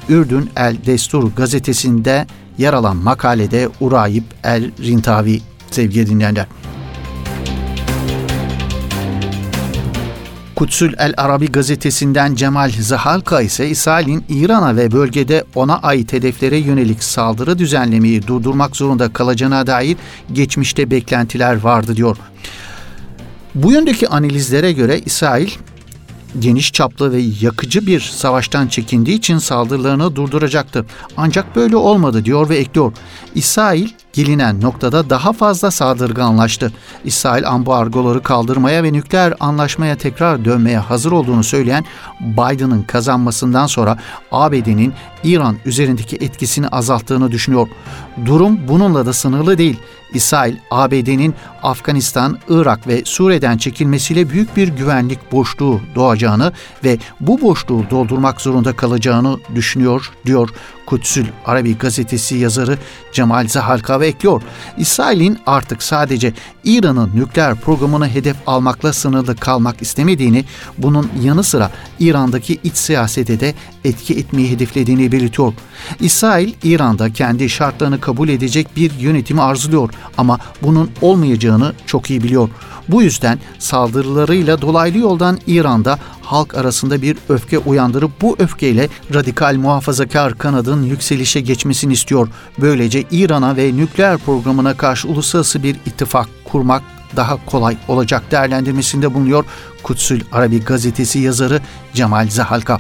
Ürdün 0.09 0.51
El 0.57 0.77
Destur 0.87 1.33
gazetesinde 1.37 2.27
yer 2.59 2.73
alan 2.73 2.97
makalede 2.97 3.69
Urayip 3.81 4.25
El 4.45 4.71
Rintavi 4.81 5.41
sevgili 5.71 6.11
dinleyenler. 6.11 6.47
Kutsül 10.63 10.95
El 10.99 11.15
Arabi 11.17 11.47
gazetesinden 11.47 12.35
Cemal 12.35 12.71
Zahalka 12.81 13.41
ise 13.41 13.69
İsrail'in 13.69 14.25
İran'a 14.29 14.77
ve 14.77 14.93
bölgede 14.93 15.45
ona 15.55 15.79
ait 15.79 16.13
hedeflere 16.13 16.57
yönelik 16.57 17.03
saldırı 17.05 17.59
düzenlemeyi 17.59 18.27
durdurmak 18.27 18.77
zorunda 18.77 19.13
kalacağına 19.13 19.67
dair 19.67 19.97
geçmişte 20.33 20.91
beklentiler 20.91 21.57
vardı 21.57 21.97
diyor. 21.97 22.17
Bu 23.55 23.73
yöndeki 23.73 24.09
analizlere 24.09 24.73
göre 24.73 25.01
İsrail 25.07 25.51
geniş 26.39 26.73
çaplı 26.73 27.13
ve 27.13 27.23
yakıcı 27.41 27.87
bir 27.87 28.01
savaştan 28.01 28.69
çekindiği 28.69 29.19
için 29.19 29.39
saldırılarını 29.39 30.17
durduracaktı. 30.17 30.87
Ancak 31.17 31.57
böyle 31.57 31.77
olmadı 31.77 32.25
diyor 32.25 32.49
ve 32.49 32.57
ekliyor. 32.57 32.93
İsrail 33.35 33.89
gelinen 34.13 34.61
noktada 34.61 35.11
daha 35.11 35.33
fazla 35.33 35.71
saldırganlaştı. 35.71 36.73
İsrail 37.05 37.49
ambargoları 37.49 38.23
kaldırmaya 38.23 38.83
ve 38.83 38.93
nükleer 38.93 39.35
anlaşmaya 39.41 39.97
tekrar 39.97 40.45
dönmeye 40.45 40.79
hazır 40.79 41.13
olduğunu 41.13 41.45
söyleyen 41.45 41.85
Biden'ın 42.21 42.83
kazanmasından 42.83 43.67
sonra 43.67 43.99
ABD'nin 44.33 44.93
İran 45.25 45.57
üzerindeki 45.65 46.17
etkisini 46.17 46.69
azalttığını 46.69 47.31
düşünüyor. 47.31 47.69
Durum 48.27 48.69
bununla 48.69 49.07
da 49.07 49.13
sınırlı 49.13 49.59
değil. 49.59 49.79
İsrail, 50.15 50.57
ABD'nin 50.71 51.35
Afganistan, 51.63 52.39
Irak 52.49 52.87
ve 52.87 53.03
Suriye'den 53.05 53.57
çekilmesiyle 53.57 54.31
büyük 54.31 54.57
bir 54.57 54.69
güvenlik 54.69 55.33
boşluğu 55.33 55.81
doğacağını 55.95 56.53
ve 56.85 56.99
bu 57.21 57.41
boşluğu 57.41 57.85
doldurmak 57.91 58.41
zorunda 58.41 58.77
kalacağını 58.77 59.39
düşünüyor, 59.55 60.11
diyor 60.27 60.49
Kutsül 60.87 61.27
Arabi 61.47 61.79
gazetesi 61.79 62.37
yazarı 62.37 62.79
Cemal 63.13 63.49
Zahalka 63.49 64.01
ve 64.01 64.07
ekliyor. 64.07 64.43
İsrail'in 64.79 65.39
artık 65.47 65.83
sadece 65.83 66.33
İran'ın 66.65 67.11
nükleer 67.15 67.55
programını 67.55 68.09
hedef 68.09 68.37
almakla 68.47 68.93
sınırlı 68.93 69.37
kalmak 69.37 69.83
istemediğini, 69.83 70.45
bunun 70.79 71.11
yanı 71.23 71.43
sıra 71.43 71.71
İran'daki 72.01 72.59
iç 72.65 72.77
siyasete 72.77 73.41
de 73.41 73.55
etki 73.85 74.15
etmeyi 74.15 74.51
hedeflediğini 74.51 75.13
belirtiyor. 75.13 75.53
İsrail, 76.01 76.53
İran'da 76.63 77.13
kendi 77.13 77.49
şartlarını 77.49 78.01
kabul 78.01 78.29
edecek 78.29 78.77
bir 78.77 78.99
yönetimi 78.99 79.43
arzuluyor 79.43 79.91
ama 80.19 80.39
bunun 80.63 80.91
olmayacağını 81.03 81.73
çok 81.87 82.11
iyi 82.11 82.23
biliyor. 82.23 82.49
Bu 82.89 83.03
yüzden 83.03 83.39
saldırılarıyla 83.59 84.63
dolaylı 84.63 84.99
yoldan 84.99 85.39
İran'da 85.47 85.99
halk 86.23 86.55
arasında 86.55 87.03
bir 87.03 87.17
öfke 87.29 87.59
uyandırıp 87.59 88.11
bu 88.23 88.37
öfkeyle 88.39 88.89
radikal 89.15 89.55
muhafazakar 89.55 90.39
kanadın 90.39 90.83
yükselişe 90.83 91.41
geçmesini 91.41 91.93
istiyor. 91.93 92.29
Böylece 92.59 93.05
İran'a 93.11 93.57
ve 93.57 93.77
nükleer 93.77 94.19
programına 94.19 94.77
karşı 94.77 95.09
uluslararası 95.09 95.63
bir 95.63 95.75
ittifak 95.87 96.29
kurmak 96.45 96.83
daha 97.17 97.47
kolay 97.47 97.77
olacak 97.89 98.23
değerlendirmesinde 98.31 99.15
bulunuyor 99.15 99.45
Kutsül 99.83 100.21
Arabi 100.33 100.61
gazetesi 100.61 101.19
yazarı 101.19 101.61
Cemal 101.95 102.29
Zahalka. 102.29 102.79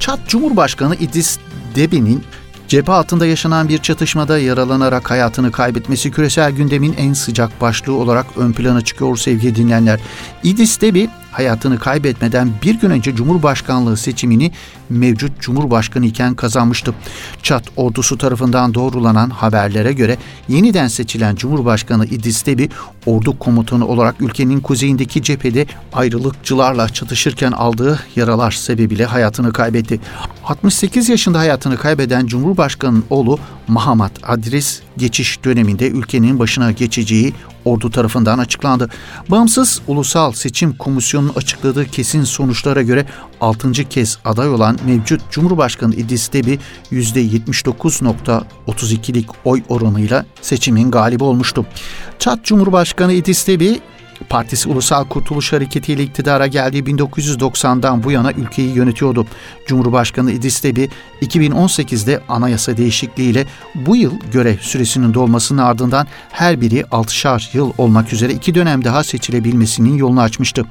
Çat 0.00 0.28
Cumhurbaşkanı 0.28 0.96
İdris 0.96 1.38
Debi'nin 1.74 2.24
Cephe 2.74 2.92
altında 2.92 3.26
yaşanan 3.26 3.68
bir 3.68 3.78
çatışmada 3.78 4.38
yaralanarak 4.38 5.10
hayatını 5.10 5.52
kaybetmesi 5.52 6.10
küresel 6.10 6.52
gündemin 6.52 6.94
en 6.98 7.12
sıcak 7.12 7.60
başlığı 7.60 7.92
olarak 7.92 8.26
ön 8.36 8.52
plana 8.52 8.80
çıkıyor 8.80 9.16
sevgili 9.16 9.56
dinleyenler. 9.56 10.00
İdris 10.42 10.80
Debi 10.80 11.08
hayatını 11.34 11.78
kaybetmeden 11.78 12.50
bir 12.62 12.74
gün 12.74 12.90
önce 12.90 13.16
Cumhurbaşkanlığı 13.16 13.96
seçimini 13.96 14.52
mevcut 14.90 15.40
Cumhurbaşkanı 15.40 16.06
iken 16.06 16.34
kazanmıştı. 16.34 16.94
Çat 17.42 17.64
ordusu 17.76 18.18
tarafından 18.18 18.74
doğrulanan 18.74 19.30
haberlere 19.30 19.92
göre 19.92 20.16
yeniden 20.48 20.88
seçilen 20.88 21.36
Cumhurbaşkanı 21.36 22.06
İdris 22.06 22.46
Deby 22.46 22.64
ordu 23.06 23.38
komutanı 23.38 23.86
olarak 23.86 24.20
ülkenin 24.20 24.60
kuzeyindeki 24.60 25.22
cephede 25.22 25.66
ayrılıkçılarla 25.92 26.88
çatışırken 26.88 27.52
aldığı 27.52 28.00
yaralar 28.16 28.50
sebebiyle 28.50 29.04
hayatını 29.04 29.52
kaybetti. 29.52 30.00
68 30.44 31.08
yaşında 31.08 31.38
hayatını 31.38 31.76
kaybeden 31.76 32.26
Cumhurbaşkanı'nın 32.26 33.04
oğlu 33.10 33.38
Mahamat 33.68 34.12
Adris 34.22 34.80
geçiş 34.96 35.44
döneminde 35.44 35.90
ülkenin 35.90 36.38
başına 36.38 36.72
geçeceği 36.72 37.34
ordu 37.64 37.90
tarafından 37.90 38.38
açıklandı. 38.38 38.88
Bağımsız 39.28 39.80
Ulusal 39.86 40.32
Seçim 40.32 40.76
Komisyonu'nun 40.76 41.34
açıkladığı 41.34 41.86
kesin 41.86 42.24
sonuçlara 42.24 42.82
göre 42.82 43.06
6. 43.40 43.72
kez 43.72 44.18
aday 44.24 44.48
olan 44.48 44.78
mevcut 44.86 45.30
Cumhurbaşkanı 45.30 45.94
İdris 45.94 46.32
Deby 46.32 46.54
%79.32'lik 46.92 49.30
oy 49.44 49.62
oranıyla 49.68 50.26
seçimin 50.40 50.90
galibi 50.90 51.24
olmuştu. 51.24 51.66
Çat 52.18 52.44
Cumhurbaşkanı 52.44 53.12
İdris 53.12 53.46
Deby 53.46 53.74
Partisi 54.28 54.68
Ulusal 54.68 55.04
Kurtuluş 55.04 55.52
Hareketi 55.52 55.92
ile 55.92 56.02
iktidara 56.02 56.46
geldiği 56.46 56.82
1990'dan 56.82 58.02
bu 58.02 58.10
yana 58.10 58.32
ülkeyi 58.32 58.74
yönetiyordu. 58.74 59.26
Cumhurbaşkanı 59.66 60.32
İdris 60.32 60.64
Deby 60.64 60.84
2018'de 61.22 62.20
anayasa 62.28 62.76
değişikliğiyle 62.76 63.46
bu 63.74 63.96
yıl 63.96 64.12
görev 64.32 64.58
süresinin 64.58 65.14
dolmasının 65.14 65.62
ardından 65.62 66.06
her 66.30 66.60
biri 66.60 66.80
6'şar 66.80 67.56
yıl 67.56 67.72
olmak 67.78 68.12
üzere 68.12 68.32
iki 68.32 68.54
dönem 68.54 68.84
daha 68.84 69.04
seçilebilmesinin 69.04 69.96
yolunu 69.96 70.20
açmıştı. 70.20 70.64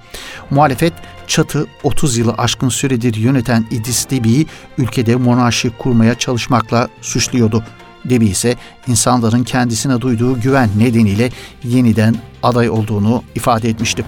Muhalefet 0.50 0.94
çatı 1.28 1.68
30 1.84 2.18
yılı 2.18 2.34
aşkın 2.38 2.70
süredir 2.70 3.16
yöneten 3.16 3.66
İdris 3.72 4.10
Deby'yi 4.10 4.48
ülkede 4.78 5.16
monarşi 5.16 5.70
kurmaya 5.70 6.16
çalışmakla 6.16 6.88
suçluyordu. 7.02 7.63
Debi 8.06 8.26
ise 8.26 8.56
insanların 8.88 9.44
kendisine 9.44 10.02
duyduğu 10.02 10.42
güven 10.42 10.70
nedeniyle 10.78 11.30
yeniden 11.63 12.16
aday 12.44 12.70
olduğunu 12.70 13.24
ifade 13.36 13.70
etmişti. 13.70 14.06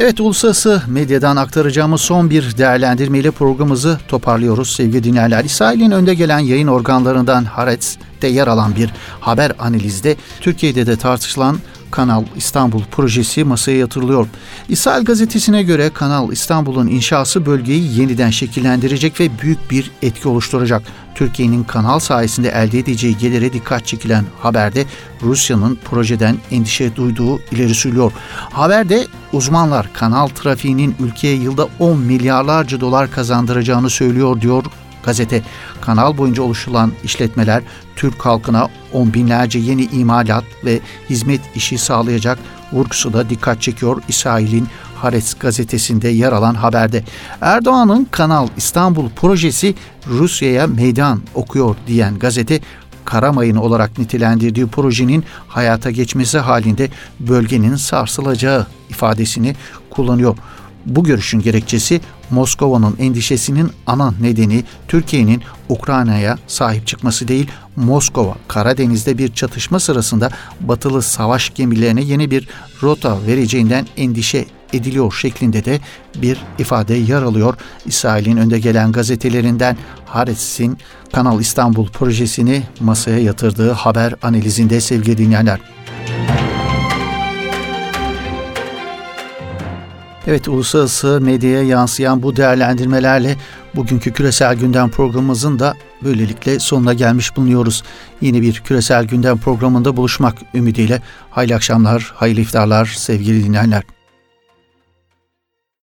Evet 0.00 0.20
uluslararası 0.20 0.82
medyadan 0.86 1.36
aktaracağımız 1.36 2.00
son 2.00 2.30
bir 2.30 2.56
değerlendirmeyle 2.56 3.30
programımızı 3.30 3.98
toparlıyoruz 4.08 4.72
sevgili 4.72 5.04
dinleyenler. 5.04 5.44
İsrail'in 5.44 5.90
önde 5.90 6.14
gelen 6.14 6.38
yayın 6.38 6.66
organlarından 6.68 7.44
Haaretz'te 7.44 8.28
yer 8.28 8.46
alan 8.46 8.76
bir 8.76 8.90
haber 9.20 9.52
analizde 9.58 10.16
Türkiye'de 10.40 10.86
de 10.86 10.96
tartışılan 10.96 11.58
Kanal 11.94 12.24
İstanbul 12.36 12.82
projesi 12.90 13.44
masaya 13.44 13.78
yatırılıyor. 13.78 14.26
İsrail 14.68 15.04
gazetesine 15.04 15.62
göre 15.62 15.90
Kanal 15.90 16.32
İstanbul'un 16.32 16.86
inşası 16.86 17.46
bölgeyi 17.46 18.00
yeniden 18.00 18.30
şekillendirecek 18.30 19.20
ve 19.20 19.28
büyük 19.42 19.70
bir 19.70 19.90
etki 20.02 20.28
oluşturacak. 20.28 20.82
Türkiye'nin 21.14 21.64
kanal 21.64 21.98
sayesinde 21.98 22.48
elde 22.48 22.78
edeceği 22.78 23.18
gelire 23.18 23.52
dikkat 23.52 23.86
çekilen 23.86 24.24
haberde 24.40 24.84
Rusya'nın 25.22 25.78
projeden 25.84 26.36
endişe 26.50 26.96
duyduğu 26.96 27.38
ileri 27.38 27.74
sürülüyor. 27.74 28.12
Haberde 28.52 29.06
uzmanlar 29.32 29.92
kanal 29.92 30.28
trafiğinin 30.28 30.94
ülkeye 31.00 31.36
yılda 31.36 31.68
10 31.78 31.98
milyarlarca 31.98 32.80
dolar 32.80 33.10
kazandıracağını 33.10 33.90
söylüyor 33.90 34.40
diyor 34.40 34.64
Gazete, 35.04 35.42
kanal 35.80 36.18
boyunca 36.18 36.42
oluşulan 36.42 36.92
işletmeler 37.04 37.62
Türk 37.96 38.26
halkına 38.26 38.68
on 38.92 39.14
binlerce 39.14 39.58
yeni 39.58 39.84
imalat 39.84 40.44
ve 40.64 40.80
hizmet 41.10 41.40
işi 41.54 41.78
sağlayacak 41.78 42.38
vurgusu 42.72 43.12
da 43.12 43.30
dikkat 43.30 43.62
çekiyor 43.62 44.02
İsrail'in 44.08 44.68
Haaretz 44.96 45.34
gazetesinde 45.40 46.08
yer 46.08 46.32
alan 46.32 46.54
haberde. 46.54 47.04
Erdoğan'ın 47.40 48.04
Kanal 48.10 48.48
İstanbul 48.56 49.10
projesi 49.10 49.74
Rusya'ya 50.08 50.66
meydan 50.66 51.20
okuyor 51.34 51.76
diyen 51.86 52.18
gazete 52.18 52.60
Karamayın 53.04 53.56
olarak 53.56 53.98
nitelendirdiği 53.98 54.66
projenin 54.66 55.24
hayata 55.48 55.90
geçmesi 55.90 56.38
halinde 56.38 56.90
bölgenin 57.20 57.76
sarsılacağı 57.76 58.66
ifadesini 58.90 59.56
kullanıyor. 59.90 60.36
Bu 60.86 61.04
görüşün 61.04 61.40
gerekçesi 61.40 62.00
Moskova'nın 62.30 62.96
endişesinin 62.98 63.70
ana 63.86 64.14
nedeni 64.20 64.64
Türkiye'nin 64.88 65.42
Ukrayna'ya 65.68 66.38
sahip 66.46 66.86
çıkması 66.86 67.28
değil, 67.28 67.50
Moskova 67.76 68.34
Karadeniz'de 68.48 69.18
bir 69.18 69.32
çatışma 69.32 69.80
sırasında 69.80 70.30
batılı 70.60 71.02
savaş 71.02 71.54
gemilerine 71.54 72.02
yeni 72.02 72.30
bir 72.30 72.48
rota 72.82 73.26
vereceğinden 73.26 73.86
endişe 73.96 74.46
ediliyor 74.72 75.12
şeklinde 75.12 75.64
de 75.64 75.80
bir 76.16 76.38
ifade 76.58 76.94
yer 76.94 77.22
alıyor. 77.22 77.54
İsrail'in 77.86 78.36
önde 78.36 78.58
gelen 78.58 78.92
gazetelerinden 78.92 79.76
Haaretz'in 80.06 80.78
Kanal 81.12 81.40
İstanbul 81.40 81.88
projesini 81.88 82.62
masaya 82.80 83.18
yatırdığı 83.18 83.72
haber 83.72 84.14
analizinde 84.22 84.80
sevgili 84.80 85.18
dinleyenler. 85.18 85.60
Evet 90.26 90.48
uluslararası 90.48 91.20
medyaya 91.20 91.62
yansıyan 91.62 92.22
bu 92.22 92.36
değerlendirmelerle 92.36 93.36
bugünkü 93.74 94.12
küresel 94.12 94.56
gündem 94.56 94.90
programımızın 94.90 95.58
da 95.58 95.74
böylelikle 96.04 96.58
sonuna 96.58 96.94
gelmiş 96.94 97.36
bulunuyoruz. 97.36 97.82
Yeni 98.20 98.42
bir 98.42 98.60
küresel 98.60 99.04
gündem 99.04 99.38
programında 99.38 99.96
buluşmak 99.96 100.34
ümidiyle 100.54 101.02
hayırlı 101.30 101.54
akşamlar, 101.54 102.12
hayırlı 102.14 102.40
iftarlar 102.40 102.86
sevgili 102.86 103.44
dinleyenler. 103.44 103.82